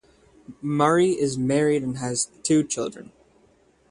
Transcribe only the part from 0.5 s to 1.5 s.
Murray is